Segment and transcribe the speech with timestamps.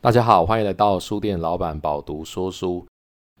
[0.00, 2.86] 大家好，欢迎来到书店老板饱读说书。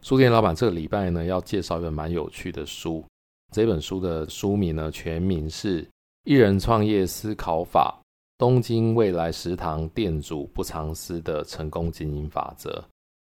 [0.02, 3.04] 书店老板这个礼拜呢，要介绍一本蛮有趣的书。
[3.52, 5.84] 这本书的书名呢，全名是
[6.24, 7.96] 《一人创业思考法：
[8.38, 12.70] 东京未来食堂店主不藏私的成功经营法则》。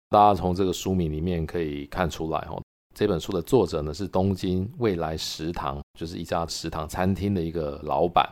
[0.08, 2.60] 大家从这个书名里面可以看出来哦，
[2.96, 8.28] 这本书的作者呢是东京未来食堂，就是一家食堂餐厅的一个老板。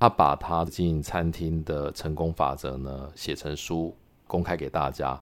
[0.00, 3.94] 他把他经营餐厅的成功法则呢写成书。
[4.32, 5.20] 公开给大家。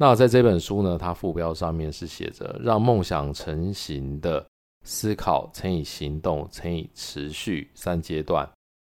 [0.00, 4.44] 那在这本书呢，它副标上面是写着“让梦想成型的
[4.84, 8.50] 思考乘以行动乘以持续三阶段，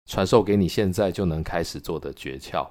[0.09, 2.65] 传授给你现在就能开始做的诀窍”。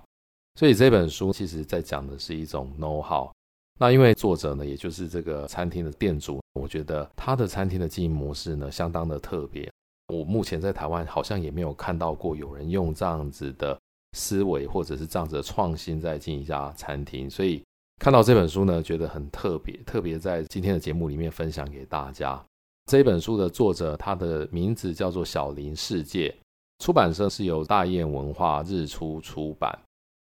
[0.58, 3.30] 所以这本书其实在讲的是一种 know how。
[3.78, 9.70] 那因为作者呢，也就是这个餐厅的店主，我觉得他的餐厅的经营模式呢，相当的特别。
[10.08, 13.78] 我目前在台湾好像也没有看到过有人用这样子的。
[14.12, 17.62] 思维或者是这样子的创新，在进一家餐厅，所以
[17.98, 22.42] 看到这本书呢，觉得很特别，特别在今天的节目里面分享给大家。
[22.90, 26.34] 这本书的作者，他的名字叫做小林世界，
[26.80, 29.78] 出版社是由大雁文化日出出版。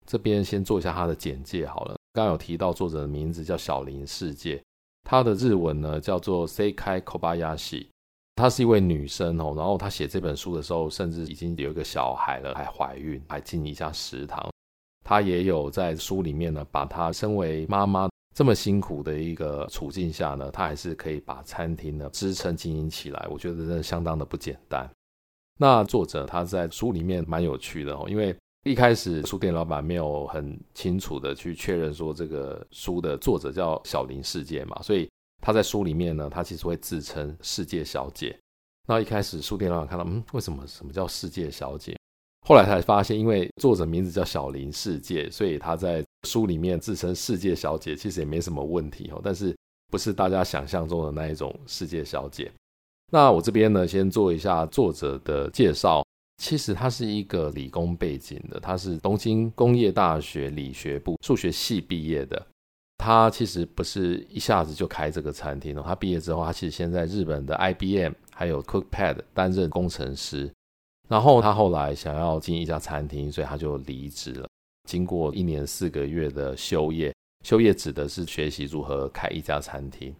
[0.07, 1.97] 这边先做一下他的简介好了。
[2.13, 4.63] 刚刚有提到作者的名字叫小林世界，
[5.03, 7.87] 他的日文呢叫做 C K Kobayashi。
[8.37, 14.51] 她是一位女生哦，然后她写这本书的时候，甚至已经有一个小孩了，还怀孕，还经营一家食堂。
[15.05, 23.27] 她也有在书里面呢，把她身为妈妈这么辛苦的一个处境下呢，她还是可以把餐厅呢支撑经营起来。
[23.31, 24.91] 我觉得真的相当的不简单。
[25.57, 35.09] 那作者他在书里面蛮有趣的哦，因为一开始书店老板没有很清楚的去确认说这个书的作者叫小林世界嘛，所以。
[35.45, 38.35] 他在书里面呢，他其实会自称世界小姐。
[38.89, 41.95] 那一开始书店老板看到，嗯，为什么什么叫世界小姐？
[42.49, 49.21] 后来才发现，因为作者名字叫小林世界，所以他在书里面自称世界小姐，其实也没什么问题哦。
[49.23, 49.55] 但是
[49.93, 52.51] 不是大家想象中的那一种世界小姐？
[53.13, 56.03] 那我这边呢，先做一下作者的介绍。
[56.43, 62.47] 其实他是一个理工背景的，他是东京工业大学理学部数学系毕业的。
[63.05, 65.83] 他其实不是一下子就开这个餐厅哦。
[65.85, 70.51] 他毕业之后，他其实先在日本的 IBM 还有 Cookpad 担任工程师。
[71.07, 74.49] 然后他后来想要经营一家餐厅，所以他就离职了。
[74.89, 80.17] 经过一年四个月的修业，修业指的是学习如何开一家餐厅。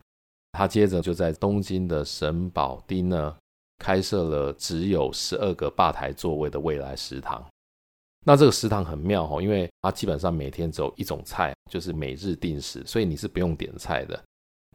[0.53, 3.35] 他接着就在东京的神保町呢，
[3.79, 7.43] 开设了只有十二个吧台座位的未来食堂。
[8.27, 14.19] 那这个食堂很妙哦，因为它基本上每天只有一种菜，就是每日定时，所以你是不用点菜的。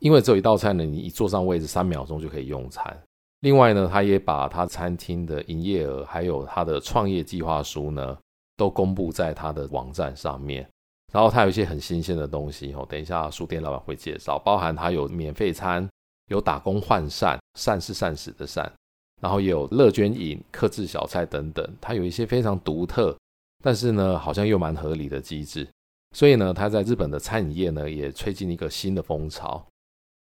[0.02, 2.96] 因为只有一道菜呢，你一坐上位置，三秒钟就可以用餐。
[3.42, 8.18] 另外呢，他也把他餐厅的营业额还有他的创业计划书呢，
[8.56, 10.68] 都公布在他的网站上面。
[11.12, 15.90] 然后他有一些很新鲜的东西哦，等一下书店老板会介绍，包含他有免费餐，
[16.28, 18.72] 有打工换膳，膳是膳食的膳，
[19.20, 23.18] 然后也有乐捐饮、客制小菜等等，他有一些非常独特。
[23.64, 25.68] 但是呢，好像又蛮合理的机制，
[26.16, 29.66] 所以呢，他在日本的餐饮业呢也吹进一个新的风潮。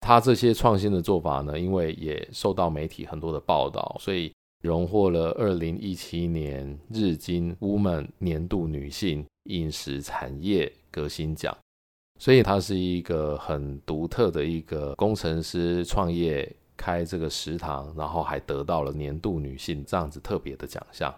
[0.01, 11.57] 他这些创新的做法呢，因为也受到媒体很多的报道，所以荣获了二零一七年日经 Woman 年度女性饮食产业革新奖。
[12.19, 21.13] 所以他是一个很独特的一个工程师创业开这个食堂，然后还得到了年度女性这样子特别的奖项。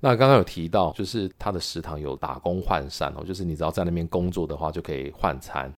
[0.00, 5.72] 那刚刚有提到，就是他的食堂有打工换膳哦，就是你只要在那边工作的话，就可以换餐。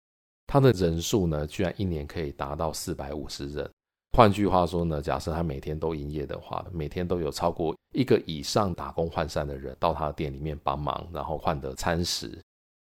[0.47, 3.71] 他的人数呢，居然一年可以达到四百五十人。
[4.17, 12.37] 换句话说呢，假设他每天都营业的话，每天都有超过一个以上打工换膳的人到他的店里面帮忙，然后换得餐食。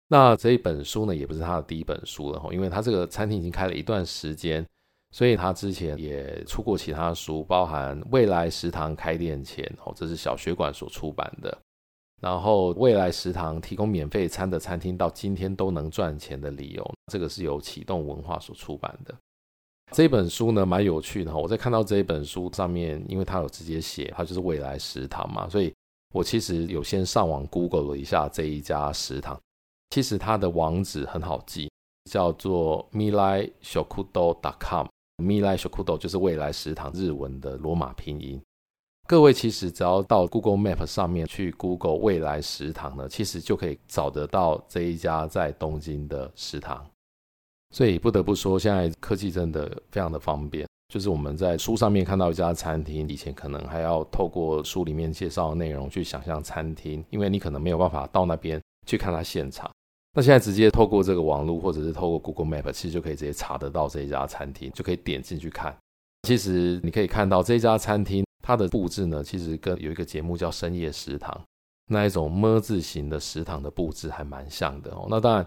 [0.08, 4.66] 那这一本书呢，也不是他的第一本书了，因为他这个餐厅已经开了一段时间。
[5.18, 11.58] 所以他之前也出过其他书，包含《未来食堂开店前》哦，这是小学馆所出版的。
[12.22, 19.16] 然后《未来食堂提供免费餐的餐厅到今天都能赚钱的理由》，这个是由启动文化所出版的。
[19.92, 21.36] 这本书呢，蛮有趣的。
[21.36, 25.74] 我在看到这一本书上面，因为他有直接写，它就是未来食堂嘛，所以
[26.14, 29.36] 我其实有先上网 Google 了一下这一家食堂。
[29.90, 31.72] 其实它的网址很好记，
[32.12, 34.86] 叫做 milai-shokudo.com。
[35.24, 38.40] 未来食堂就是未来食堂日文的罗马拼音。
[39.08, 46.86] 各位其实只要到 Google Map 上面去 Google 未来食堂呢，其实就可以找得到这一家在东京的食堂。
[47.74, 50.68] 所以不得不说，现在科技真的非常的方便。
[50.94, 59.70] 就是我们在书上面看到一家餐厅，以前可能还要透过书里面介绍的内容去想象餐厅，因为你可能没有办法到那边去看它现场。
[60.18, 65.78] 那现在直接透过这个网络或者是透过 Google Map，其实就可以直接查得到这一家餐厅，就可以点进去看。
[66.24, 71.32] 其实你可以看到这一家餐厅它的布置呢，其实跟有一个节目叫《深夜食堂》
[71.86, 75.06] 那一种 ㄇ 字形的食堂的布置还蛮像的哦。
[75.08, 75.46] 那当然，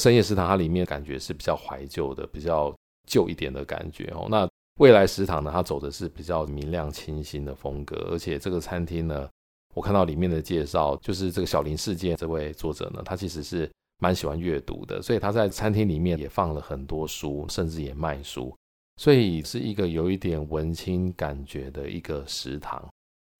[0.00, 2.72] 深夜食堂它里面感觉是比较怀旧的，比较
[3.08, 4.28] 旧一点的感觉哦。
[4.30, 4.48] 那
[4.78, 9.28] 未来食堂呢，它走的是比较明亮清新的风格，而且这个餐厅呢，
[9.74, 13.68] 我看到里面的介绍，就是这个小林世界这位作者呢，他其实是。
[14.02, 18.52] 蛮喜欢阅读的，所以他在餐厅里面也放了很多书，甚至也卖书，
[18.96, 22.84] 所以是一个有一点文青感觉的一个食堂。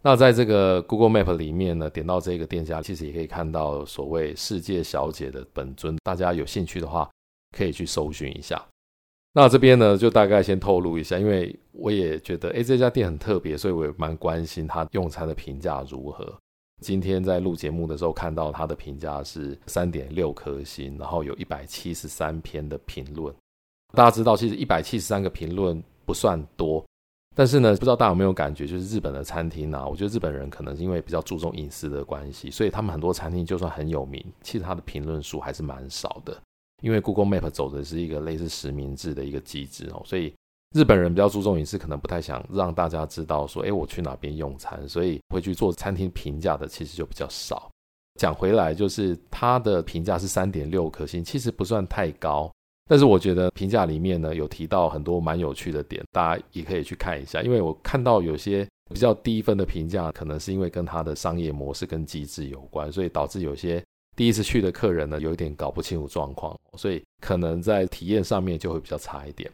[0.04, 5.96] 那在这个 Google Map 里面呢，点到这个店家，其实也可以看到所谓“世界小姐”的本尊。
[6.04, 7.10] 大家有兴趣的话，
[7.56, 8.64] 可以去搜寻一下。
[9.32, 16.38] 那这边呢，就大概先透露一下，因为我也觉得，哎，这家店很特别，所以我也蛮关心他用餐的评价如何。
[16.82, 23.32] 今天在录节目的时候，看到他的评价是三点六颗星，然后有一百七十三篇的评论。
[23.92, 26.84] 大家知道，其实一百七十三个评论不算多，
[27.34, 36.36] 但是呢，不知道大家有没有感觉，就是日本的餐厅啊，我觉得日本人可能因为比较注重隐私的关系，所以他们很多餐厅就算很有名，其实他的评论数还是蛮少的。
[36.82, 40.34] 因为 Google Map 走的是一个类似实名制的一个机制哦，所以。
[40.72, 47.70] 日本人比较注重隐私，可能不太想让大家知道说，哎，我去哪边用餐，所以会去做餐厅评价的其实就比较少。
[48.18, 52.50] 讲回来，就是他的评价是三点六颗星，其实不算太高，
[52.86, 57.42] 但是我觉得评价里面呢有提到很多蛮有趣的点，大家也可以去看一下。
[57.42, 63.82] 因为我看到有些比较低分的评价，可能是因为跟他的商业模式跟机制有关，所以导致有些
[64.16, 69.50] 第一次去的客人呢有一点搞不清楚状况，所以可能在体验上面就会比较差一点。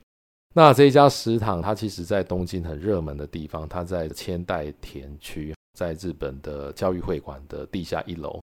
[0.54, 8.40] 那这一家食堂，它其实在东京很热门的地方，它在千代田区，在日本的教育会馆的地下一楼。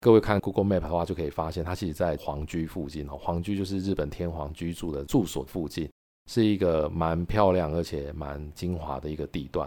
[0.00, 3.16] 各位看 Google Map 的话，就可以发现它其实在皇居附近哦。
[3.16, 5.88] 皇居就是日本天皇居住的住所附近，
[6.30, 9.66] 是一个蛮漂亮而且蛮精华的一个地段。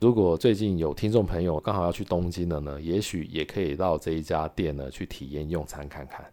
[0.00, 6.24] 如果最近有听众朋友刚好要去东京的呢，也许也可以到这一家店呢去体验用餐看看。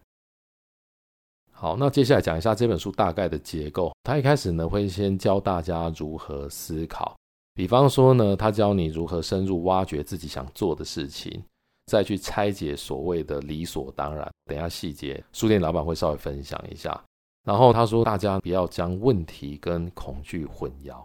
[1.58, 3.96] 好，那接下来讲一下这本书大概的结构。
[4.04, 7.16] 他一开始呢会先教大家如何思考，
[7.54, 11.42] 比方说呢，他教你如何深入挖掘自己想做的事情，
[11.86, 14.30] 再去拆解所谓的理所当然。
[14.46, 17.02] 等下细节，书店老板会稍微分享一下。
[17.46, 20.98] 然后他说，大家不要将问题跟恐惧混淆。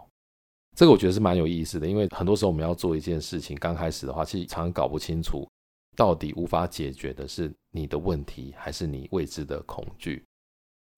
[0.75, 5.47] 这个我觉得是蛮有意思的，因为很多时候我们要做一件事情，刚开始的话，其实常常搞不清楚
[5.95, 10.21] 到底无法解决的是你的问题，还是你未知的恐惧。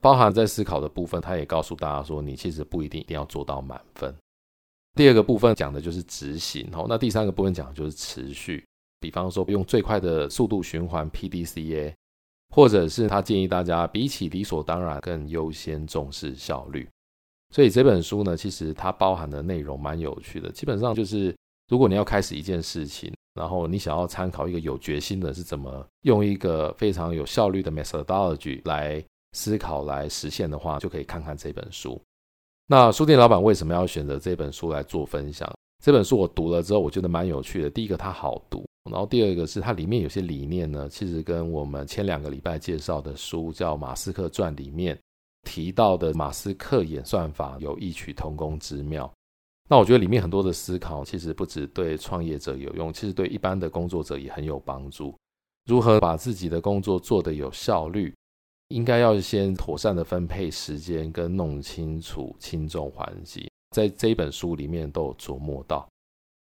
[0.04, 4.14] 包含在思考的部分，他也告诉大家说，你其实不一定一定要做到满分。
[4.96, 8.62] 第二个部分讲的就是执行，哦，那第三个部分讲的就是持续。
[9.00, 11.94] 比方说，用最快的速度循环 PDCA，
[12.54, 16.86] 或者是他建议大家比起理所当然更优先重视效率。
[17.56, 20.52] 所以这本书呢，其实它包含的内容蛮有趣的。
[20.52, 21.34] 基本上就是，
[21.70, 29.02] 如果你要开始一件事情，然后你想要参考一个有决心的是怎么用一个非常有效率的 methodology 来。
[29.34, 32.02] 思考来实现的话，就可以看看这本书。
[32.68, 35.52] 那书店老板为什么要选择这本书来做分享？
[35.84, 37.70] 这本书我读了之后，我觉得蛮有趣的。
[37.70, 44.98] 第一个，它好读；然后第二个是它里面有些理念呢，其实跟我们前两个礼拜介绍的书叫《马斯克传》里面
[45.44, 49.12] 提到的马斯克演算法有异曲同工之妙。
[49.70, 55.14] 那我觉得里面很多的思考，其实不只对创业者有用，其实对一般的工作者也很有帮助。
[55.66, 58.14] 如何把自己的工作做得有效率？
[58.74, 65.88] 应该要先妥善的分配时间，跟弄清楚轻重缓急，在这一本书里面都有琢磨到。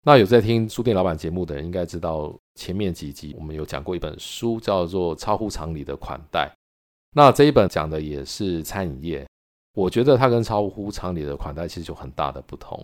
[0.04, 6.50] 那有在听书店老板节目的人，应该知道前面几集我们有讲过一本书，叫做《超乎常理的款待》。
[7.14, 9.28] 那这一本讲的也是餐饮业，
[9.74, 12.82] 我觉得它跟《超乎常理的款待》其实有很大的不同。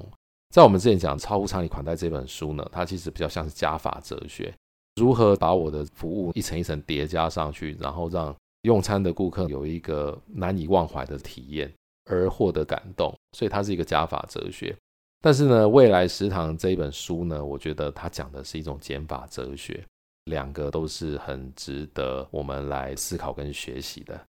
[0.50, 4.54] 在我们之前讲《超乎常理款待》这本书呢，它其实比较像是加法哲学，
[4.96, 11.72] 如何把我的服务一层一层叠加上去，然后让用餐的顾客有一个难以忘怀的体验
[12.10, 14.76] 而获得感动，所以它是一个加法哲学。
[15.20, 19.84] 但是呢，未来食堂这一本书呢，我觉得它讲的是一种减法哲学，
[20.26, 24.20] 两个都是很值得我们来思考跟学习的。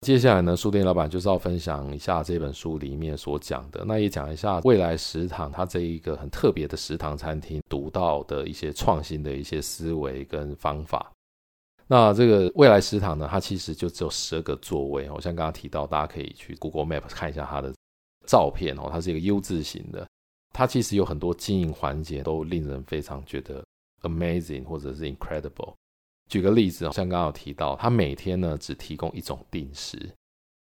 [0.00, 11.12] 接下来呢，书店老板就是要分享一下这本书里面所讲的，那也讲一下未来食堂它这一个很特别的食堂餐厅独到的一些创新的一些思维跟方法。
[11.90, 15.18] 那这个未来食堂呢，它其实就只有十二个座位哦。
[15.18, 17.72] 像刚刚提到，大家可以去 Google Map 看一下它的
[18.26, 18.90] 照片哦。
[18.92, 20.06] 它是一个 U 字型的，
[20.52, 23.64] 它其实有很多经营环节都令人非常觉得
[24.02, 25.72] amazing 或者是 incredible。
[26.28, 29.98] 举个例子，像刚刚有提到，它每天呢只提供一种定食，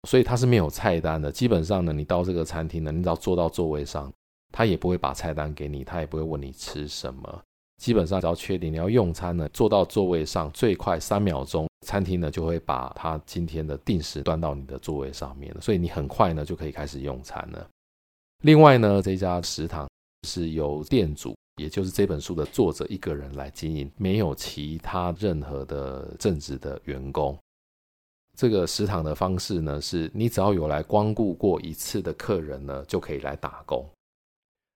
[0.07, 1.29] 所以它是没有菜单的。
[1.29, 4.09] 基本上呢，你到这个餐厅呢，你只要坐到座位上，
[4.53, 7.43] 他也不会把菜单给你，他也不会问你吃什么。
[7.77, 17.67] 基本上只要确定你要用餐呢，坐到座位上，最快三秒钟，餐厅呢就会把他今天的定时端到你的座位上面了，所以你很快呢就可以开始用餐了。
[18.43, 19.87] 另外呢，这家食堂
[20.27, 27.37] 是由店主，也就是这本书的作者一个人来经营，没有其他任何的正职的员工。
[28.35, 33.83] 这个食堂的方式呢，是你只要有来光顾过一次的客人呢，就可以来打工。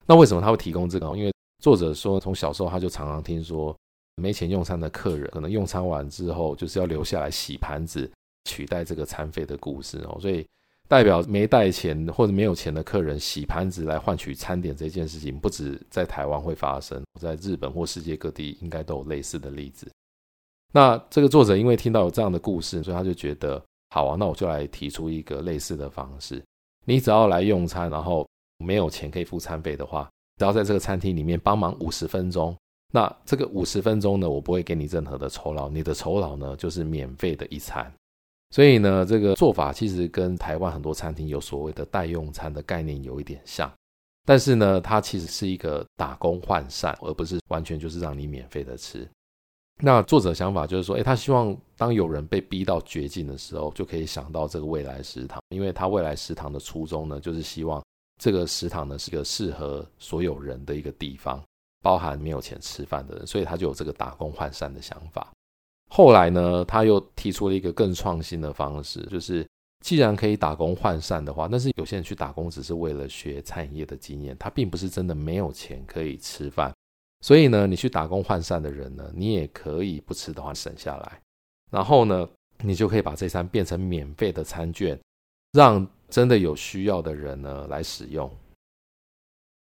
[0.07, 1.05] 那为什么他会提供这个？
[1.15, 1.31] 因为
[1.61, 3.73] 作者说，从小时候他就常常听说，
[4.15, 8.11] 没钱用餐的客人，可能用餐完之后就是要留下来洗盘子，
[8.45, 10.17] 取代这个餐费的故事哦。
[10.19, 10.45] 所以
[10.89, 19.89] 代表没带钱或者没有钱的客人洗盘子来换取餐点这件事情，不止在台湾会发生，在日本或世界各地应该都有类似的例子。
[20.73, 26.43] 那这个作者因为听到有这样的故事，所以他就觉得好啊，那我就来提出一个类似的方式。
[26.85, 28.27] 你只要来用餐，然后
[28.57, 30.09] 没有钱可以付餐费的话。
[30.41, 32.57] 只要在这个餐厅里面帮忙五十分钟，
[32.91, 37.93] 那这个五十分钟呢，我不会给你任何的酬劳，你的酬劳呢就是免费的一餐。
[38.49, 43.71] 所以呢，这个做法其实跟台湾很多餐厅有所谓的代用餐的概念有一点像，
[44.25, 49.07] 但是呢，它其实是一个打工换膳，而不是完全就是让你免费的吃。
[49.79, 57.79] 那作者想法就是说，诶，他希望当有人被逼到绝境的时候，就可以想到这个未来食堂，因为他未来食堂的初衷呢，就是希望。
[58.21, 61.43] 这个食堂呢，是个适合所有人的一个地方，
[61.81, 65.31] 包含没有钱吃饭的人，所以他就有这个打工换膳的想法。
[65.89, 69.43] 后来呢，他又提出了一个更创新的方式，就是
[69.83, 76.71] 既然可以打工换膳的话，但是有些人去打工只是为了学餐饮业的经验，他并不是真的没有钱可以吃饭。
[77.21, 81.19] 所以呢，你去打工换膳的人呢，你也可以不吃的话省下来，
[81.71, 84.99] 然后呢，你就可以把这餐变成免费的餐券，
[85.53, 85.87] 让。
[86.11, 88.29] 真的有需要的人呢来使用，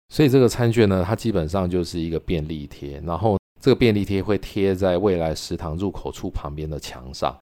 [0.09, 7.37] 所以这个餐券呢，它基本上就是一个便利贴，然后这个便利贴会贴在未来食堂入口处旁边的墙上。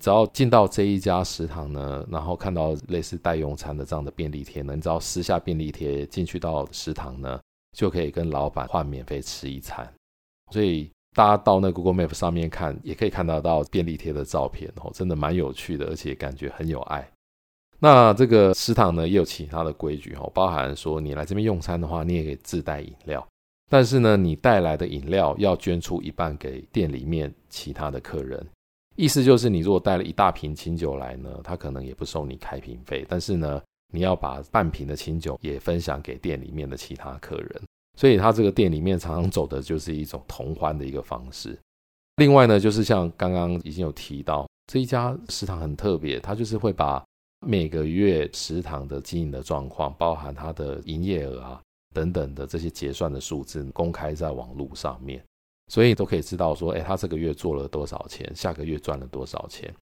[0.00, 7.40] 只要进到这一家食堂呢，然后看到类似代用餐的这样的便利贴呢，你只要撕下便利贴进去到食堂呢，
[7.76, 9.88] 就可以跟老板换免费吃一餐。
[10.50, 17.08] 所以大家到那 Google Map 上面看，也可以看得到便利贴的照片哦，真的蛮有趣的，而且感觉很有爱。
[17.78, 23.26] 那这个食堂呢，也有其他的规矩哈，包含说你来这边用餐的话，你也可以自带饮料，
[23.70, 28.44] 但是呢，你带来的饮料要捐出一半给店里面其他的客人。
[28.96, 33.60] 意思就是，你如果带了一大瓶清酒来呢，他可能也不收你开瓶费，但是呢，
[33.92, 37.62] 你要把半瓶的清酒也分享给店里面的其他客人。
[37.96, 41.58] 所以他这个店里面常常走的就是一种同欢的一个方式。
[42.16, 47.04] 另外呢，就是像刚刚已经有提到，这一家食堂很特别，他就是会把
[47.46, 51.60] 每个月食堂的经营的状况，包含它的营业额啊
[51.94, 55.22] 等等的这些结算的数字，公开在网络上面，
[55.68, 59.72] 所以都可以知道说，哎，他这个月做了多少钱，下个月赚了多少钱。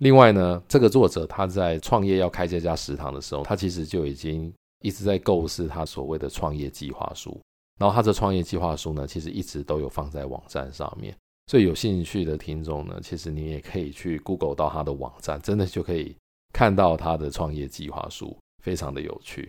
[0.00, 7.38] 另外呢，这个作者他在创业要开这家食堂的时候，他其实就已经一直在构思他所谓的创业计划书。
[7.78, 16.16] 然后他这创业计划书呢，其实一直都有放在网站上面，所以有兴趣的听众呢，其实你也可以去 Google 到他的网站，真的就可以。
[16.58, 19.48] 看到他的创业计划书，非常的有趣。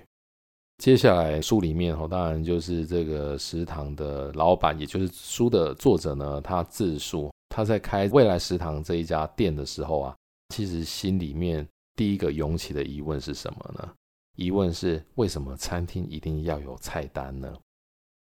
[0.77, 10.15] 接下来书里面哦，当然就是这个食堂的老板，也就是书的作者呢，他自述他在开未来食堂这一家店的时候啊，
[10.53, 13.91] 其实心里面第一个涌起的疑问是什么呢？
[14.37, 17.51] 疑问是为什么餐厅一定要有菜单呢？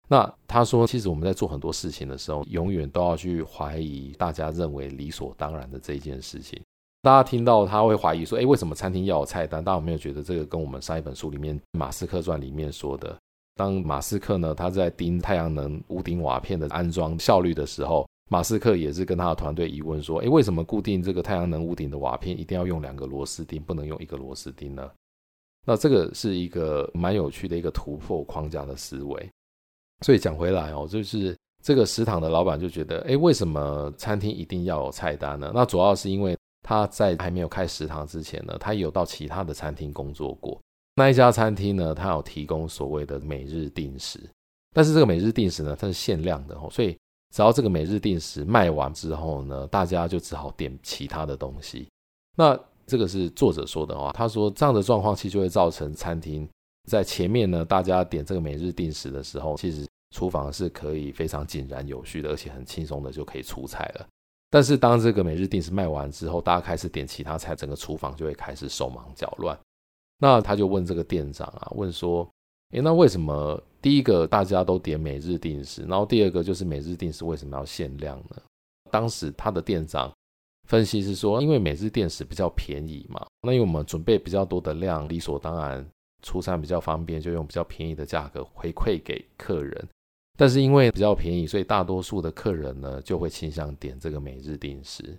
[0.09, 6.61] 那他说，其实我们在做很多事情的时候，永远都要去怀疑大家认为理所当然的这件事情。
[7.04, 13.14] 大家听到他会怀疑说：“诶，为什么餐厅要有菜单？”大家有没有觉得这个跟我们上一本书里面《马斯克传》里面说的，
[13.56, 24.90] 当马斯克呢他在盯太阳能屋顶瓦片的安装效率的时候，马斯克也是跟他的团队疑问说：“诶，为什么固定这个太阳能屋顶的瓦片一定要用两个螺丝钉，不能用一个螺丝钉呢？”
[25.66, 29.28] 那这个是一个蛮有趣的一个突破框架的思维。
[30.00, 36.34] 所以讲回来哦，就是这个食堂的老板就觉得：“诶，为什么餐厅一定要有菜单呢？”那主要是因为。
[36.64, 40.59] 他在还没有开食堂之前呢，他有到其他的餐厅工作过。
[40.97, 44.18] 那一家餐厅呢，他有提供所谓的每日定时，
[44.73, 46.97] 但是这个每日定时呢，它是限量的哦，所以
[47.35, 51.87] 只要这个每日定时卖完之后呢，大家就只好点其他的东西。
[52.37, 56.49] 那这个是作者说的话，他说这样的状况其实就会造成餐厅
[56.88, 64.06] 在前面呢，大家点这个每日定时的时候，其实厨房是可以非常井然有序的，而且很轻松的就可以出菜了。
[64.54, 69.58] 但是当这个每日定时卖完之后，大家开始点其他菜，整个厨房就会开始手忙脚乱。
[70.20, 72.25] 那他就问这个店长啊，问说
[72.70, 78.37] ：“诶，那为什么第一个大家都点每日定时，然后第二个就是每日定时为什么要限量呢？”
[78.92, 80.08] 当时他的店长
[80.68, 85.84] 分析是说，因为每日定时比较便宜嘛，那因为我们准备比较多的量，理所当然
[86.23, 89.88] 出餐比较方便，就用比较便宜的价格回馈给客人。
[90.37, 95.17] 但是因为比较便宜，所以大多数的客人呢就会倾向点这个每日定时。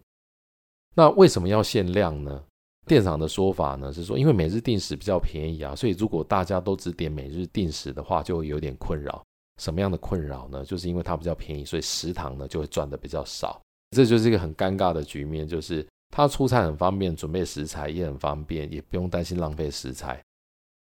[0.93, 2.43] 那为什么要限量呢？
[2.85, 9.23] 店长的说法呢是说，因为每日定时比较便宜啊，所以如果大家都只点每日定时的话，就会有点困扰。
[9.59, 10.63] 什么样的困扰呢？
[10.63, 13.59] 就是因为它比较便宜，所以食堂呢就会赚的比较少。
[13.91, 20.21] 这就是一个很尴尬的局面，就是它出菜很方便，准备食材也很方便，也不用担心浪费食材。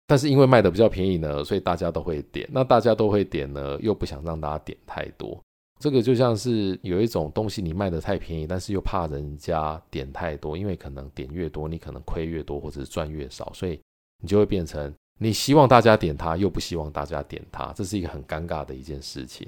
[0.06, 2.48] 但是因为卖的比较便宜呢，所以大家都会点。
[2.52, 5.36] 那大家都会点呢，又不想让大家点太多。
[5.80, 13.78] 这个就像是有一种东西你卖的太便宜，但是又怕人家点太多，因为可能点越多，你可能亏越多，或者是赚越少，所以
[14.22, 19.46] 你就会变成你希望大家点它，又不希望大家点它，这是一个很尴尬的一件事情。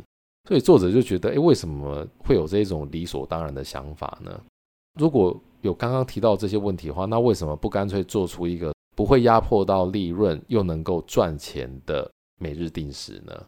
[0.48, 4.38] 所以作者就觉得，诶，为什么会有这种理所当然的想法呢？
[4.98, 8.74] 如果有刚刚提到这些问题的话，那为什么不干脆做出一个？
[8.98, 13.44] 不会压迫到利润又能够赚钱的每日定时呢？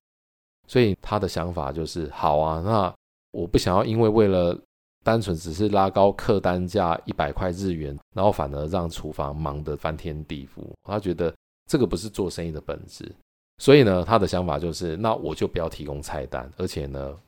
[0.68, 2.94] 所以他的想法就是：好啊，那
[3.32, 4.56] 我不想要因为为了
[5.02, 10.62] 单纯只是拉高客单价一百块日元，然后反而让厨房忙得翻天地覆。
[10.84, 11.34] 他觉得
[11.68, 13.12] 这个不是做生意的本质。
[13.58, 17.18] 所以呢，他的想法就是：那我就不要提供菜单，而且呢，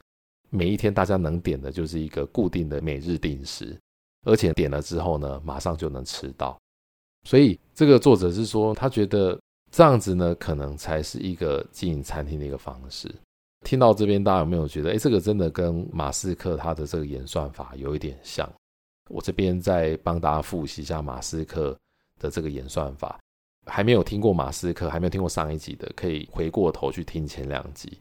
[0.48, 3.76] 每一天大家能点的就是一个固定的每日定时，
[4.24, 6.56] 而且点了之后呢，马上就能吃到。
[7.24, 9.38] 所以，这个作者是说，他觉得
[9.70, 13.12] 这样子呢，可能才是一个经营餐厅的一个方式。
[13.64, 18.50] 听到这边，大家有没有觉得，哎，这个真的跟马斯克他的这个演算法有一点像？
[19.08, 21.76] 我这边再帮大家复习一下马斯克
[22.18, 23.18] 的这个演算法。
[23.66, 27.96] 还没有听过马斯克，还没有听过上一集的，可以回过头去听前两集。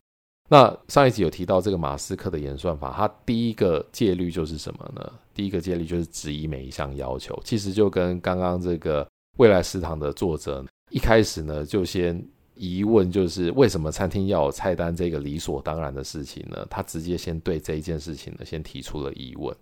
[0.51, 5.11] 那上一集有提到这个马斯克的演算法，它第一个戒律就是什么呢？
[5.33, 7.41] 第一个戒律就是质疑每一项要求。
[7.45, 9.07] 其实就跟刚刚这个。
[9.37, 12.21] 未来食堂的作者一开始呢，就先
[12.53, 16.67] 疑问，就是为什么餐厅要有菜单这个理所当然的事情呢？
[16.69, 19.55] 他直接先对这一件事情呢，先提出了疑问。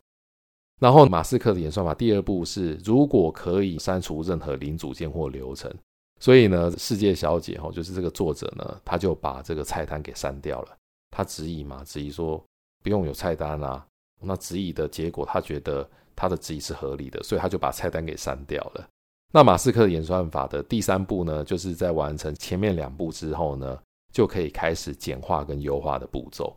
[0.81, 5.71] 然后马斯克的演算法第二步是，如果可以删除任何零组件或流程。
[6.19, 10.75] 所以呢，世界小姐哈，就是这个作者呢，他就把这个菜单给删掉了。
[11.11, 12.43] 他质疑嘛，质疑说
[12.83, 13.85] 不用有菜单啊。
[14.21, 18.87] 那质疑的结果，他觉得他的质疑是合理的，所以他就把菜单给删掉了。
[19.31, 23.79] 那马斯克演算法的第三步呢，就是在完成前面两步之后呢，
[24.11, 26.55] 就可以开始简化跟优化的步骤。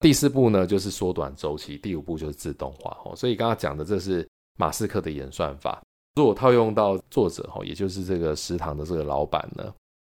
[0.00, 2.96] 第四步呢，就是缩短周期；第五步就是自动化。
[3.04, 4.26] 哦，所以刚刚讲的这是
[4.58, 5.82] 马斯克的演算法。
[6.14, 9.74] 如果套用到作者，哈，也就是这个食堂的这个老板呢，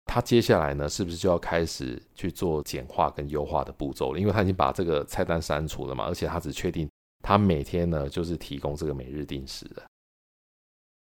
[0.07, 4.19] 他接下来呢，是不是就要开始去做简化跟优化的步骤了？
[4.19, 6.89] 因为他已经把这个菜单删除了嘛，而且他只确定
[7.23, 9.83] 他每天呢，就是提供这个每日定时的。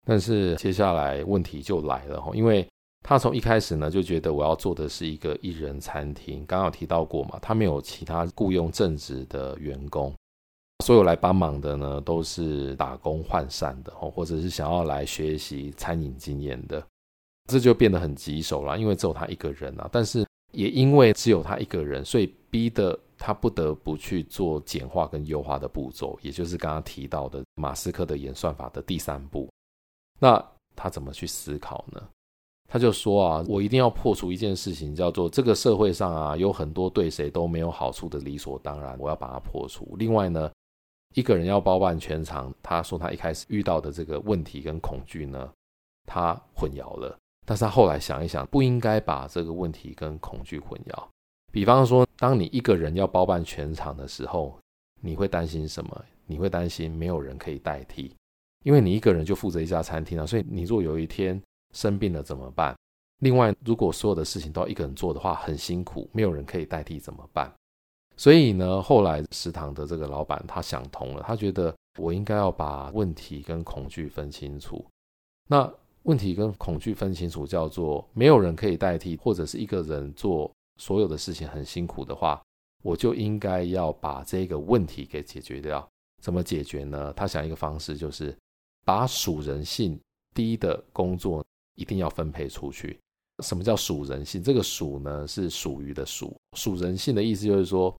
[0.05, 2.67] 但是接下来问题就来了哈，因为
[3.01, 10.13] 他从一开始呢就觉得我要做的是一个一人餐厅，刚刚有提到过嘛，他没有其他雇佣正职的员工，
[10.83, 16.85] 所有来帮忙的呢都是打工换散的或者是想要来学习餐饮经验的，
[17.49, 29.49] 这就变得很棘手了，因为只有他一个人啊，但是也因为只有他一个人，所以逼得他不得不去做简化跟优化的步骤，也就是刚刚提到的马斯克的演算法的第三步。
[30.19, 30.43] 那
[30.75, 32.01] 他怎么去思考呢？
[32.71, 39.95] 他就说啊，我一定要破除一件事情，叫做这个社会上啊有很多对谁都没有好处的理所当然，我要把它破除。
[39.97, 40.51] 另外呢，
[41.15, 45.49] 一个人要包办全场，他说他一开始遇到的这个问题跟恐惧呢，
[46.05, 47.17] 他混淆了。
[47.49, 51.03] 但是他后来想一想，不应该把这个问题跟恐惧混淆。
[51.51, 54.55] 比方说，当你一个人要包办全场的时候，
[55.01, 56.05] 你会担心什么？
[56.27, 58.13] 你会担心没有人可以代替。
[58.63, 61.41] 因为你一个人就负责一家餐厅啊，所以你如果有一天
[61.73, 62.77] 生病了怎么办？
[63.21, 67.51] 另外，如果所有的事情都要一个人做的话，很辛苦，没有人可以代替怎么办？
[68.15, 74.85] 所以呢，后来食堂的这个老板他想通了，他觉得我应该要把问题跟恐惧分清楚。
[75.47, 75.67] 那
[76.03, 82.41] 问题跟恐惧分清楚，叫做没有人可以代替，或者是一个人做所有的事情很辛苦的话，
[82.83, 85.87] 我就应该要把这个问题给解决掉。
[86.21, 87.13] 怎么解决呢？
[87.13, 88.35] 他想一个方式就是。
[88.85, 89.99] 把属人性
[90.33, 92.97] 低的工作一定要分配出去。
[93.43, 94.41] 什么叫属人性？
[94.41, 97.95] 这个属呢是属于的属，属人性的意思就是说，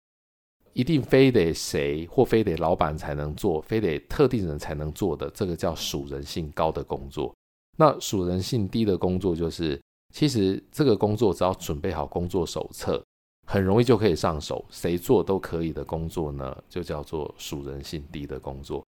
[0.73, 7.35] 一定非得谁或非得老板才能做，非得特定人才能做的，这个叫属人性高的工作。
[7.79, 9.81] 那属人性低的工作，就是
[10.13, 13.01] 其实这个工作只要准备好工作手册，
[13.47, 18.85] 很容易就可以上手，谁做都可以的工作呢，就叫做属人性低的工作。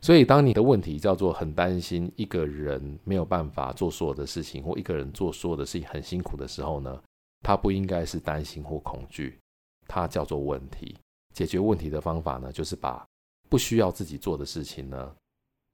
[0.00, 6.98] 所以，当你的问题叫做很担心一个人没有办法做所有的事情，或一个人做所有的事情很辛苦的时候呢，
[7.42, 9.38] 他不应该是担心或恐惧，
[9.86, 10.96] 它叫做问题。
[11.34, 13.06] 解决问题的方法呢，就是把
[13.50, 15.14] 不需要自己做的事情呢，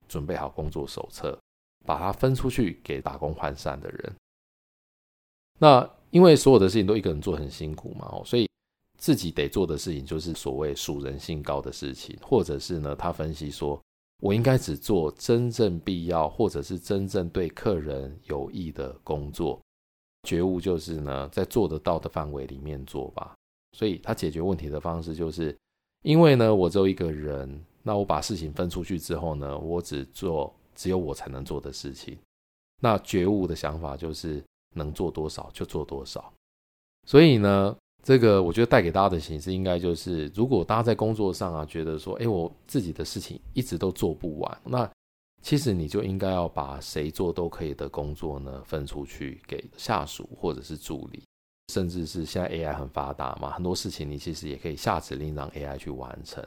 [0.09, 1.39] 准备好工作手册，
[1.87, 4.13] 把它分出去给打工换散的人。
[5.59, 8.49] 那因为所有的事情都一个人做很辛苦嘛，所以
[8.99, 13.81] 自己得做的事情就是所谓属人性高的事情，或者是呢，他分析说。
[14.23, 19.61] 我应该只做真正必要，或者是真正对客人有益的工作。
[20.23, 23.35] 觉悟就是呢，在做得到的范围里面做吧。
[23.77, 25.55] 所以他解决问题的方式就是，
[26.03, 32.17] 因为呢，我只有一个人，那我把事情分出去之后呢，我只做只有我才能做的事情。
[32.81, 36.33] 那觉悟的想法就是，能做多少就做多少。
[37.05, 37.77] 所以呢。
[38.05, 44.89] 这个我觉得带给大家的形式应该就是，如果大家在工作上啊觉得说，哎，我自己的事情一直都做不完，那
[45.43, 51.21] 其实你就应该要把谁做都可以的工作呢分出去给下属或者是助理，
[51.73, 56.47] 甚至是现在 AI 很发达嘛，很多事情你其实也可以下指令让 AI 去完成。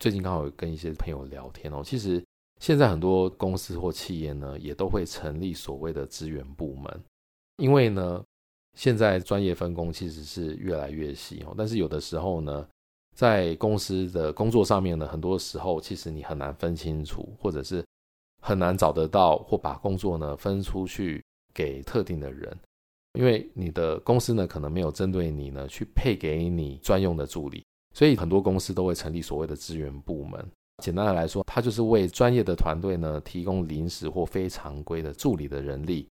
[0.00, 2.22] 最近刚好跟一些朋友聊天哦，其实
[2.60, 7.04] 现在很多公司或企业呢也都会成立所谓的资源部门，
[7.56, 8.22] 因为呢。
[8.76, 12.64] 现在专业分工其实是越来越细哦，但是有的时候呢，
[13.16, 17.84] 在公司的工作上面呢，很多时候其实你很难分清楚，或者是
[18.40, 21.20] 很难找得到或把工作呢分出去
[21.52, 22.56] 给特定的人，
[23.14, 30.48] 因为你的公司呢可能没有针对你呢去配给你专用的助理，所以很多公司都会成立所谓的资源部门。
[30.80, 36.08] 简单的来说，它就是为专业的团队呢提供临时或非常规的助理的人力。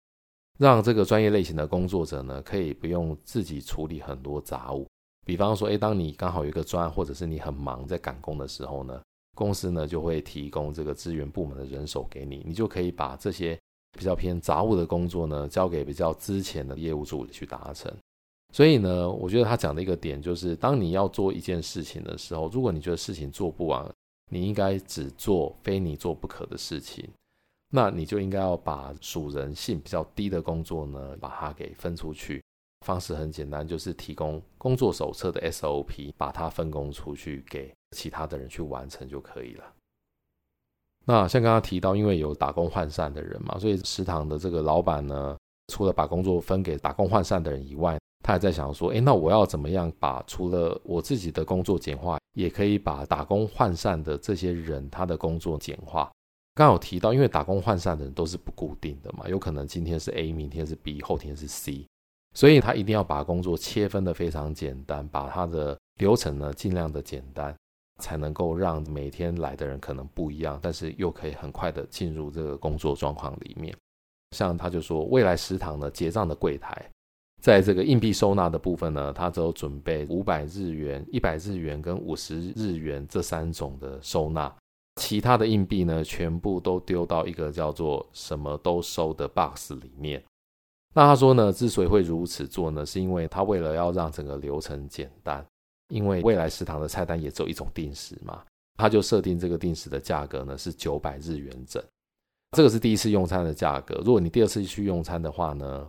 [0.60, 4.88] 让这个专业类型的工作者呢，可以不用自己处理很多杂物。
[5.24, 9.00] 比方说，诶，当你刚好有一个专案，或者是你很忙在赶工的时候呢，
[9.36, 13.56] 公司呢就会提供这个资源部门的人手给你，你就可以把这些
[13.96, 17.94] 比较偏杂物的工作呢，交给比较资浅的业务助理去达成。
[18.52, 23.86] 所以呢，我觉得他讲的一个点就是，当你要做一件事情的时候，如果你觉得事情做不完，
[24.30, 27.08] 你应该只做非你做不可的事情。
[27.70, 32.42] 那你就应该要把属人性比较低的工作呢，把它给分出去。
[32.86, 39.74] 方式很简单，就是提供工作手册的 SOP，把它分工出去给其他的人去完成就可以了。
[41.06, 45.38] 那像刚刚提到，因为有打工换散的人嘛，所以食堂的这个老板呢，
[45.74, 56.12] 除了把工作分给打工换散的人以外，他还在想说，诶，那我要怎么样把除了我自己的工作简化，也可以把打工换散的这些人他的工作简化。
[56.54, 61.88] 刚有提到，因为打工换散的人都是不固定的嘛，有可能今天是 A，明天是 B，后天是 C，
[62.34, 67.56] 所以他一定要把工作切分得非常简单，把他的流程呢尽量的简单，
[68.02, 73.74] 才能够让每天来的人可能不一样，但是又可以很快的进入这个工作状况里面。
[74.36, 76.92] 像他就说，未来食堂的结账的柜台，
[77.42, 84.54] 在这个硬币收纳的部分呢，他只有准备五百日元、一百日元跟五十日元这三种的收纳。
[84.96, 90.22] 其他的硬币呢，全部都丢到一个叫做“什么都收”的 box 里面。
[90.96, 95.46] 那他说呢，之所以会如此做呢，是因为他为了要让整个流程简单，
[95.90, 98.44] 因为未来食堂的菜单也只有一种定时嘛，
[98.78, 101.84] 他就设定这个定时的价格呢是九百日元整。
[102.58, 104.02] 这个是第一次用餐的价格。
[104.04, 105.88] 如果你第二次去用餐的话呢，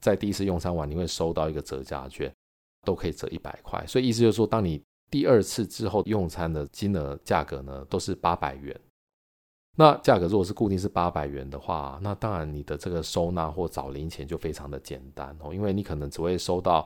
[0.00, 2.32] 在第一次用餐完你会收到一个折价券，
[2.84, 3.84] 都可以折一百块。
[3.86, 8.78] 所以意思就是说，当你第二次之后用餐的金额价格呢，都是八百元。
[9.76, 16.84] 那价格如果是固定是八百元的话，那当然你的这个收纳或找零钱就非常的简单哦，因为你可能只会收到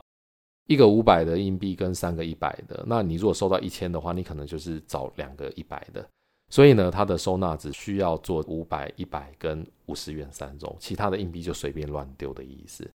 [0.67, 2.83] 一个五百的硬币跟三个一百的。
[2.85, 6.07] 那你如果收到一千的话，你可能就是找两个一百的。
[6.51, 12.87] 所以呢，它的收纳只需要做五百、一百跟五十元三种，其他的硬币就随便乱丢的意思。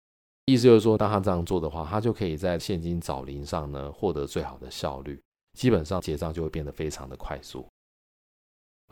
[0.47, 5.21] 意思就是说，当他这样做的话，他就可以在现金找零上呢获得最好的效率，
[5.57, 7.67] 基本上结账就会变得非常的快速。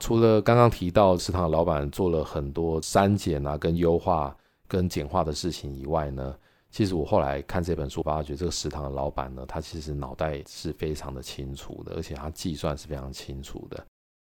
[0.02, 4.36] 除了刚刚提到食堂的老板做了很多删减啊、跟优化、
[4.68, 6.38] 跟简化的事情以外呢，
[6.72, 13.82] 其实我后来看这本书，发觉得这个食堂的老板呢，他其实脑袋是非常的清楚的，而且他计算是非常清楚的。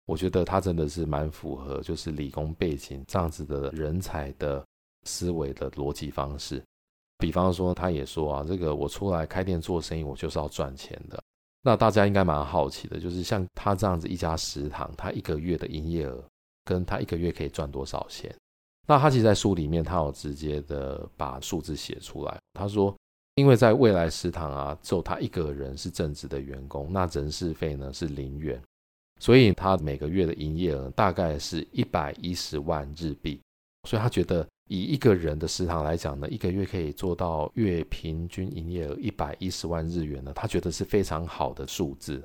[0.05, 4.65] 我觉得他真的是蛮符合就是理工背景这样子的人才的
[5.03, 6.63] 思维的逻辑方式。
[7.19, 11.21] 比方说，他也说啊，这个我出来开店做生意，我就是要赚钱的。
[11.61, 16.23] 那大家应该蛮好奇的，就是像他这样子一家食堂，他一个月的营业额
[16.63, 18.33] 跟他一个月可以赚多少钱？
[18.87, 22.39] 那他其实，在书里面，他有直接的把数字写出来。
[22.53, 22.95] 他说，
[23.35, 28.59] 因为在未来食堂啊，只有他一个人是正职的员工，那人事费呢是零元，
[29.19, 33.39] 所以他每个月的营业额大概是一百一十万日币。
[33.87, 42.23] 所以他觉得，以一个人的食堂来讲呢，一个月可以做到月平均营业额一百一十万日元呢，他觉得是非常好的数字。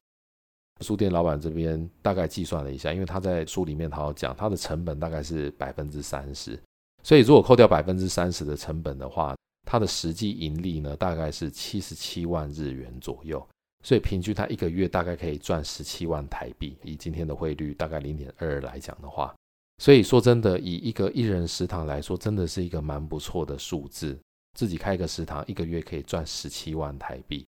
[0.80, 6.60] 书店老板这边大概计算了一下，因为他在书里面他要讲，他的成本大概是百分之三十，
[7.02, 9.34] 所以如果扣掉百分之三十的成本的话，
[9.66, 13.44] 他的实际盈利呢大概是七十七万日元左右，
[13.82, 19.34] 所以平均他一个月大概可以赚十七万台币，以今天的汇率大概零点二来讲的话，
[19.78, 24.18] 所以说真的以一个一人食堂来说，真的是一个蛮不错的数字，
[24.54, 27.44] 自己开一个食堂一个月可以赚十七万台币。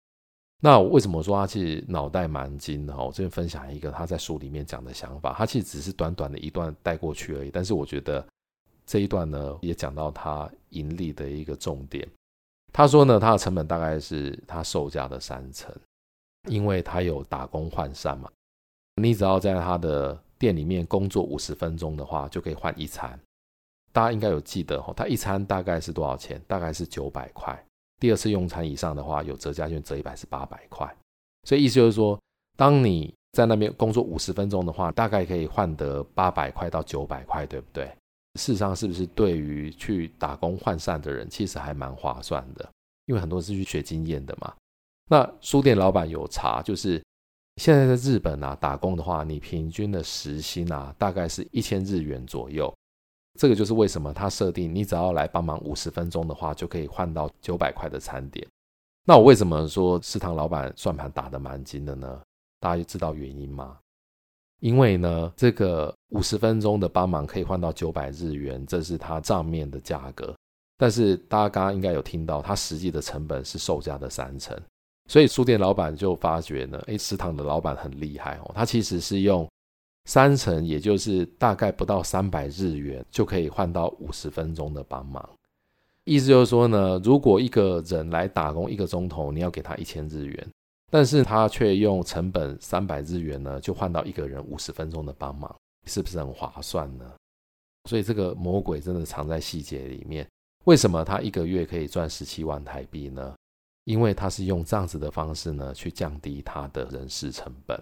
[0.61, 2.97] 那为什么说他其实脑袋蛮精的？
[2.97, 7.51] 我这边分享一个他在书里面讲的想法，他其实只是短短的一段带过去而已。
[7.51, 8.25] 但是我觉得
[8.85, 12.07] 这一段呢，也讲到他盈利的一个重点。
[12.73, 15.71] 他说呢，他的成本大概是他售价的三成，
[16.49, 18.31] 因为他有打工换膳嘛。
[18.95, 23.19] 你只要在他的店里面工作五十分钟的话，就可以换一餐。
[23.91, 26.41] 大家应该有记得哦，他一餐大概是多少钱？
[26.47, 27.57] 大概是九百块。
[27.99, 30.93] 第二次用餐以上的话，有折价券折一百是八百块，
[31.43, 32.19] 所以意思就是说，
[32.57, 37.85] 当你在那边工作五十分钟的话，大概可以换得八百块到九百块，对不对？
[38.37, 42.69] 事实上，是不是对于去打工换膳的人，其实还蛮划算的？
[43.05, 44.53] 因为很多是去学经验的嘛。
[45.09, 47.01] 那书店老板有查，就是
[47.57, 52.73] 现在在日本啊打工的话，你平均的时薪啊，大概是一千日元左右。
[53.39, 58.45] 这个就是为什么他设定，你只要来帮忙五十分钟的话，就可以换到九百块的餐点。
[59.05, 62.21] 那我为什么说食堂老板算盘打得蛮精的呢？
[62.59, 63.77] 大家知道原因吗？
[64.61, 70.33] 因为呢，这个五十分钟的帮忙可以换到九百日元，这是他账面的价格。
[70.77, 74.57] 但是大家刚刚应该有听到，他实际的成本是售价的三成。
[75.07, 79.47] 所以书店老板就发觉呢，诶，食堂的老板很厉害哦，他其实是用。
[80.07, 85.27] 三成，也就是大概不到三百日元，就可以换到五十分钟的帮忙。
[86.03, 90.47] 意思就是说呢，如果一个人来打工一个钟头，你要给他一千日元，
[90.91, 95.55] 但是他却用成本三百日元呢，就换到一个人五十分钟的帮忙，
[95.87, 97.11] 是不是很划算呢？
[97.89, 100.27] 所以这个魔鬼真的藏在细节里面。
[100.65, 103.33] 为什么他一个月可以赚十七万台币呢？
[103.85, 107.81] 因为他是用这样子的方式呢，去降低他的人事成本。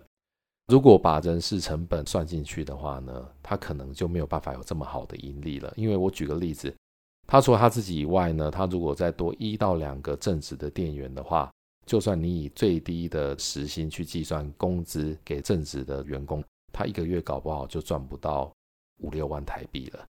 [0.68, 5.74] 如果把人事成本算进去的话呢，他可能就没有办法有这么好的盈利了。
[5.76, 6.74] 因为我举个例子，
[7.28, 11.52] 他除了他自己以外呢，他如果再多一到两个正职的店员的话，
[11.86, 18.50] 就算你以最低的时薪去计算工资给正职的员工，他一个月搞不好就赚不到
[19.00, 20.06] 五六万台币了。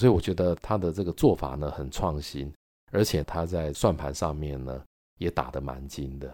[0.00, 2.52] 所以我觉得他的这个做法呢很创新，
[2.90, 4.84] 而且他在算盘上面呢
[5.18, 6.32] 也打得蛮精的。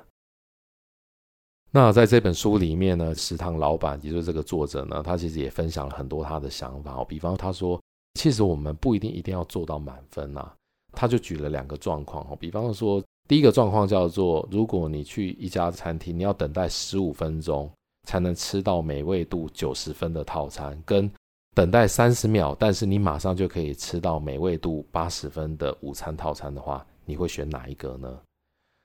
[1.71, 7.05] 那在这本书里面呢，食堂老板，也就是这个作者呢，他其实也分享了很多他的想法。
[7.05, 7.81] 比方他说，
[8.15, 10.53] 其实我们不一定一定要做到满分呐。
[10.93, 12.35] 他就举了两个状况哦。
[12.35, 17.71] 比方说，第一个状况叫做，如果你去一家餐厅，你要等待十五分钟
[18.09, 21.09] 才能吃到美味度九十分的套餐，跟
[21.55, 28.21] 等待三十秒，但是你马上就可以吃到美味度八十分的午餐套餐的话，你会选哪一个呢？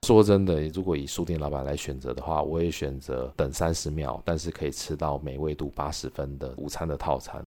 [0.06, 7.44] 说真的，如果以书店老板来选择的话，我也选择等三十秒，但是可以吃到美味度八十分的午餐的套餐。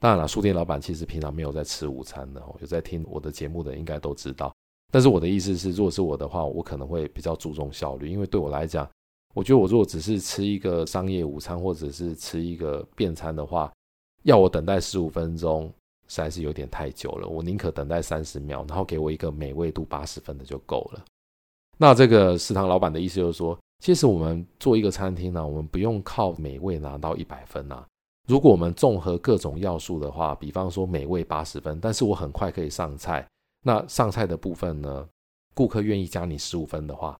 [0.00, 4.50] 当然了，书店老板其实平常没有在吃午餐的，有在听我的节目的应该都知道。
[4.90, 8.88] 但是我的意思是，如果是我的话，我可能会比较注重效率，因为对我来讲，
[9.34, 13.70] 我觉得我如果只是吃一个商业午餐或者是吃一个便餐的话，
[14.22, 15.70] 要我等待十五分钟，
[16.08, 17.28] 实在是有点太久了。
[17.28, 21.04] 我宁可等待三十秒，然后给我一个美味度八十分的就够了。
[21.78, 27.86] 那这个食堂老板的意思就是说，其实我们做一个餐厅呢，我们不用靠美味拿到一百分啊。
[28.26, 33.26] 如果我们综合各种要素的话，比方说美味八十分，但是我很快可以上菜，
[33.62, 35.06] 那上菜的部分呢，
[35.54, 37.16] 顾客愿意加你十五分的话，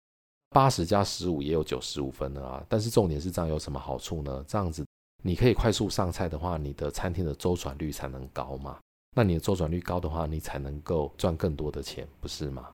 [0.51, 2.65] 八十加十五也有九十五分了啊。
[2.69, 4.45] 但是重点是这样有什么好处呢？
[4.49, 4.85] 这样子
[5.23, 8.79] 你可以快速上菜的话，你的餐厅的周转率才能高嘛。
[9.15, 12.69] 那你的周转率高的话，你才能够赚更多的钱，不是吗？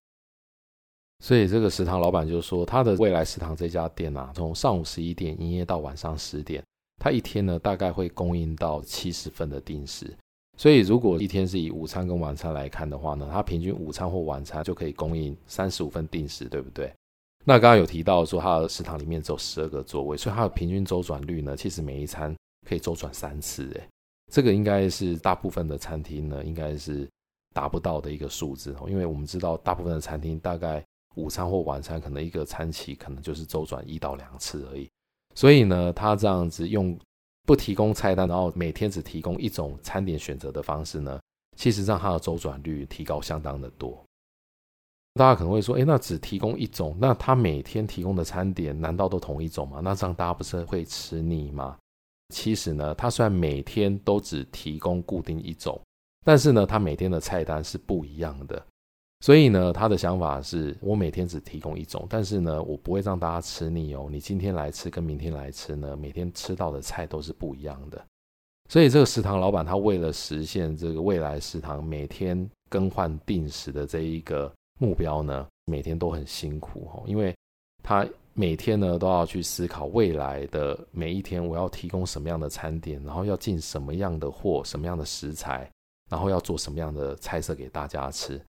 [1.23, 6.61] 所以这个食堂老板就说，他的未来食堂这家店啊，从上午十一点营业到晚上十点，
[7.01, 10.13] 他一天呢大概会供应到七十份的定时。
[10.59, 16.93] 所以如果一天是以午餐跟晚餐来看的话呢，他平均午餐或晚餐就可以供应三十五份定时，对不对？
[17.45, 22.35] 那刚刚有提到说，他的食堂里面只有十二个座位，所以他的平均周转率呢，其实每一餐
[22.69, 23.71] 可以周转三次。
[23.75, 23.89] 诶，
[24.33, 27.09] 这个应该是大部分的餐厅呢，应该是
[27.55, 28.91] 达不到的一个数字哦。
[28.91, 34.89] 因为我们知道，大部分的餐厅大概午餐或晚餐可能一个餐期可能就是周转一到两次而已。
[35.35, 36.99] 所以呢，他这样子用
[37.47, 41.21] 不提供菜单，然后每天只提供一种餐点选择的方式呢，
[41.57, 44.05] 其实让他的周转率提高相当的多。
[45.15, 49.81] 大家可能会说，诶，那只提供一种，那他每天提供的餐点难道都同一种吗？
[49.83, 51.77] 那这样大家不是会吃腻吗？
[52.35, 55.79] 其实呢，他虽然每天都只提供固定一种，
[56.25, 58.67] 但是呢，他每天的菜单是不一样的。
[59.23, 64.09] 所以呢，他的想法是我每天只提供一种，但是呢，我不会让大家吃腻哦。
[64.11, 68.05] 你今天来吃跟明天来吃呢，每天吃到的菜都是不一样的。
[68.69, 74.53] 所以这个食堂老板他为了实现这个未来食堂每天更换定时的这一个。
[74.81, 77.33] 目标呢，每天都很辛苦哦，因为
[77.85, 78.05] 他
[78.35, 85.71] 每天呢都要去思考未来的每一天，我要提供什么样的餐点，然后要进什么样的货，什么样的食材，
[86.11, 88.43] 然后要做什么样的菜色给大家吃。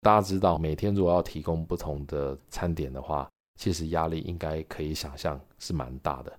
[0.00, 6.32] 大家知道，每天如果要提供不同的餐点的话，其实压力应该可以想象是蛮大的。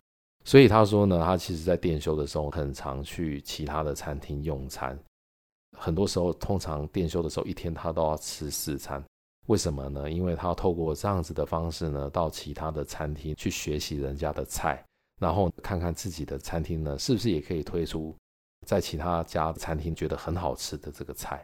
[0.46, 4.98] 所以他说呢，他其实在店休的时候，很常去其他的餐厅用餐。
[5.78, 9.04] 很多时候，通常店休的时候，一天他都要吃四餐。
[9.48, 10.10] 为什么呢？
[10.10, 14.84] 因为他要透过这样子的方式呢，到其他的餐厅去学习人家的菜，
[15.20, 18.16] 然后看看自己的餐厅呢，是不是也可以推出
[18.66, 21.44] 在其他家的餐厅觉得很好吃的这个菜。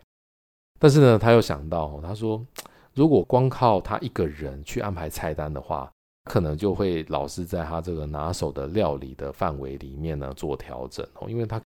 [0.80, 2.46] 但是呢，他又想到，他说，
[2.94, 5.92] 如果光靠他一个人去安排菜单的话，
[6.30, 11.62] 可能就会老是在他这个拿手的料理的范围里面呢做调整哦，因为他。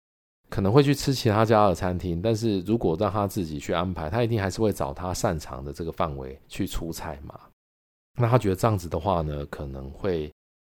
[0.50, 7.38] 可能会去吃其他家的餐厅，但是如果让他自己去安排，他一定还是会找他擅长的这个范围去出菜嘛。
[8.18, 10.32] 那他觉得这样子的话呢，可能会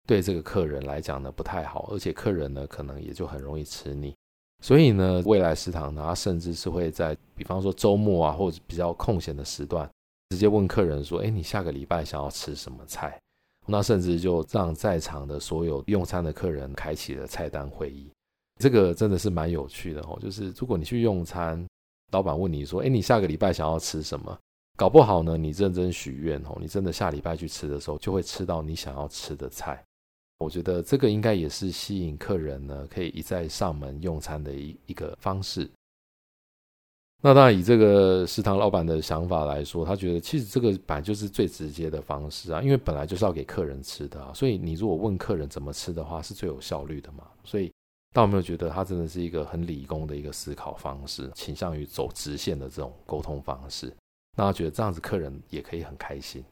[0.08, 4.16] 对这个客人来讲呢不太好，而且客人呢可能也就很容易吃腻。
[4.62, 9.90] 所以呢，未来食堂呢，它甚至是会在比方说周末啊，或者比较空闲的时段，
[10.30, 13.20] 直接问客人说：“哎，你下个礼拜想要吃什么菜？”
[13.66, 18.12] 那甚至就让在场的所有用餐的客人开启了菜单会议。
[18.60, 21.66] 这个真的是蛮有趣的哦，就是如果你去用餐，
[22.12, 24.38] 老板问你说：“哎，你下个礼拜想要吃什么？”
[24.76, 29.84] 搞不好呢，你认真许愿哦，你真的下礼拜去吃的时候，就会吃到你想要吃的菜。
[30.40, 35.70] 我觉得这个应该也是吸引客人呢，可以一再上门用餐的一一个方式。
[37.22, 47.72] 那当然，以这个食堂老板的想法来说，他觉得其实这个本来就是最直接的方式啊，因为本来就是要给客人吃的啊，所以你如果问客人怎么吃的话，是最有效率的嘛，所以。
[48.12, 53.96] 但我没有觉得他真的是一个很理工的一个思考方式，倾向于走直线的这种沟通方式。
[54.36, 56.44] 那他觉得这样子客人也可以很开心。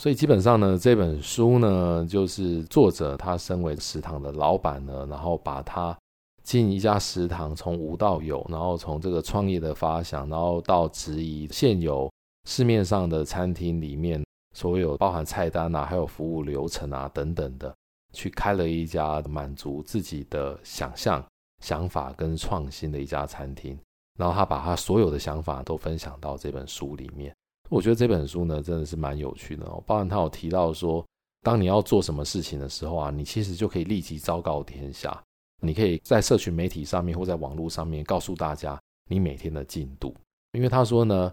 [0.00, 5.96] 所以基本上呢，这本书呢，就是作者他身为食堂的老板呢，然后把他
[6.42, 12.10] 进一家食堂从无到有，然后从这个创业的发想，然后到质疑现有
[12.48, 14.24] 市面上的餐厅里面
[14.54, 17.72] 所有包含菜单啊，还有服务流程啊等等的。
[18.14, 21.24] 去开了一家满足自己的想象、
[21.64, 23.78] 想法跟创新的一家餐厅，
[24.18, 27.34] 然后他把他所有的想法都分享到这本书里面。
[27.72, 29.82] 我觉得这本书呢，真的是蛮有趣的哦。
[29.86, 31.02] 包含他有提到说，
[31.40, 35.18] 当你要做什么事情的时候啊，你其实就可以立即昭告天下，
[35.62, 40.14] 你可以在社群媒体上面或在网络上面告诉大家你每天的进度。
[40.52, 41.32] 因为他说呢，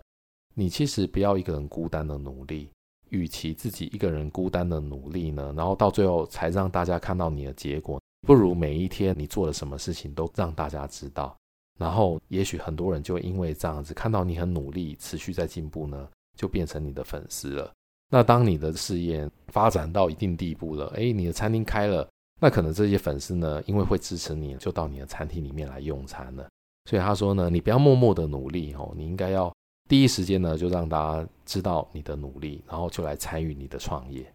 [0.56, 2.70] 你其实不要一个人孤单的努力。
[3.10, 11.36] 与其自己一个人孤单的努力呢，然后到最后才让大家看到你的结果，不如每一天你做了什么事情都让大家知道，
[11.80, 16.08] 然后也许很多人就因为这样子看到你很努力，持续在进步呢，
[16.40, 17.70] 就变成你的粉丝了。
[18.10, 22.08] 那当你的事业发展到一定地步了，诶，你的餐厅开了，
[22.40, 26.48] 那可能这些粉丝呢，因为会支持你，就到你的餐厅里面来用餐了。
[26.90, 29.54] 所以他说呢，你不要默默的努力哦，你应该要。
[29.90, 34.32] 第一时间呢，就让大家知道你的努力，然后就来参与你的创业。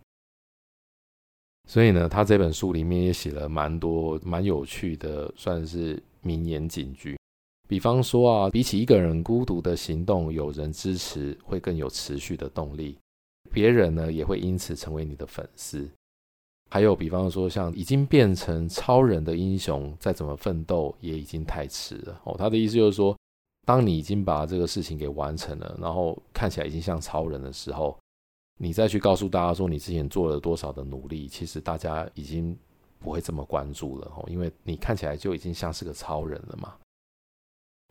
[1.68, 7.16] 所以呢，他这本书里面也写了蛮多蛮有趣的，算是名言警句。
[7.68, 12.98] 比方说啊，比起一个人孤独的行动，有人支持会更有持续的动力，
[13.52, 15.88] 别人呢也会因此成为你的粉丝。
[16.70, 22.20] 还有比方说，像已经变成超人的英雄，再怎么奋斗也已经太迟了。
[22.24, 23.16] 哦，他的意思就是说。
[23.66, 27.98] 当你已经把这个事情给完成了，然后看起来已经像超人的时候，
[28.60, 32.54] 你再去告诉大家说你之前做了多少的努力，其实大家已经
[32.98, 36.74] 不会这么关注了哦，因为你看起来就已经像是个超人了嘛。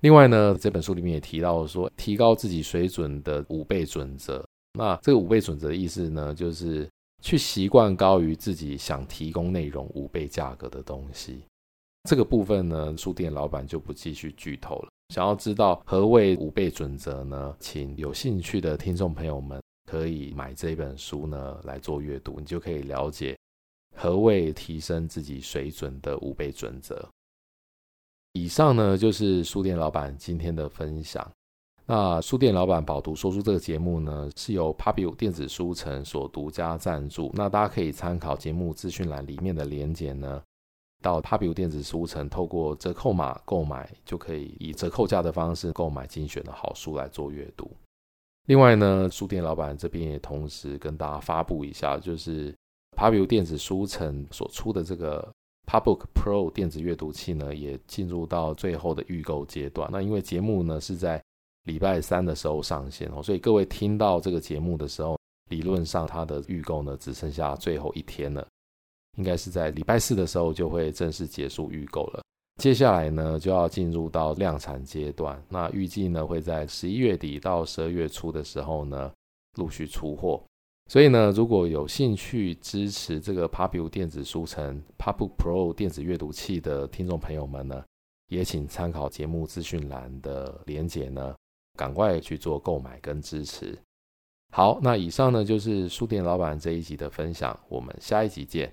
[0.03, 6.85] 另外呢，这本书里面也提到说，提高自己水准的五倍准则，那这个五倍准则的意思呢，就是
[7.21, 11.43] 去习惯高于自己想提供内容五倍价格的东西。
[12.09, 14.89] 这个部分呢，书店老板就不继续剧透了。
[15.15, 17.55] 想要知道何谓五倍准则呢？
[17.57, 23.37] 请有兴趣的听众朋友们可以买这本书呢来做阅读，你就可以了解
[23.95, 27.07] 何谓提升自己水准的五倍准则。
[28.33, 31.25] 以上呢就是书店老板今天的分享。
[31.85, 37.29] 那书店老板饱读说书这个节目呢，是由 Pubu 电子书城所独家赞助。
[37.35, 40.41] 那大家可以参考节目资讯栏里面的连结呢。
[41.01, 47.69] 到 Pubu 电子书城，透过折扣码购买，就可以以折扣价的方式购买精选的好书来做阅读。
[48.45, 52.55] 另外呢，书店老板这边也同时跟大家发布一下，就是
[52.95, 55.29] Pubu 电子书城所出的这个
[55.65, 59.89] Pubook Pro 电子阅读器呢，也进入到最后的预购阶段。
[59.91, 61.23] 那因为节目呢是在
[61.63, 65.17] 礼拜三的时候上线哦，所以各位听到这个节目的时候，
[65.49, 68.45] 理论上它的预购呢只剩下最后一天了。
[69.17, 72.21] 应该是在礼拜四的时候就会正式结束预购了。
[72.61, 75.41] 接下来呢，就要进入到量产阶段。
[75.47, 79.11] 那预计呢，会在十一月底到十二月初的时候呢，
[79.55, 80.43] 陆续出货。
[80.89, 87.83] 所以呢，如果有兴趣支持这个 Pubu 电子书城 Pubu Pro 电子阅读器的听众朋友们呢，
[88.27, 91.33] 也请参考节目资讯栏的连结呢，
[91.77, 93.77] 赶快去做购买跟支持。
[94.51, 98.71] 好，那以上呢就是书店老板这一集的分享，我们下一集见。